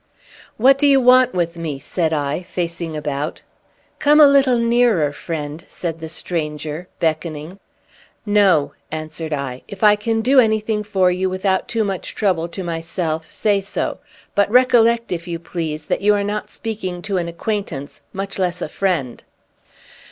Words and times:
"What 0.57 0.79
do 0.79 0.87
you 0.87 0.99
want 0.99 1.35
with 1.35 1.57
me?" 1.57 1.77
said 1.77 2.11
I, 2.11 2.41
facing 2.41 2.97
about. 2.97 3.41
"Come 3.99 4.19
a 4.19 4.25
little 4.27 4.57
nearer, 4.57 5.13
friend," 5.13 5.63
said 5.67 5.99
the 5.99 6.09
stranger, 6.09 6.87
beckoning. 6.99 7.59
"No," 8.25 8.73
answered 8.91 9.31
I. 9.31 9.61
"If 9.67 9.83
I 9.83 9.95
can 9.95 10.21
do 10.21 10.39
anything 10.39 10.81
for 10.83 11.11
you 11.11 11.29
without 11.29 11.67
too 11.67 11.83
much 11.83 12.15
trouble 12.15 12.47
to 12.47 12.63
myself, 12.63 13.29
say 13.29 13.61
so. 13.61 13.99
But 14.33 14.49
recollect, 14.49 15.11
if 15.11 15.27
you 15.27 15.37
please, 15.37 15.85
that 15.85 16.01
you 16.01 16.15
are 16.15 16.23
not 16.23 16.49
speaking 16.49 17.03
to 17.03 17.17
an 17.17 17.27
acquaintance, 17.27 18.01
much 18.11 18.39
less 18.39 18.59
a 18.63 18.69
friend!" 18.69 19.21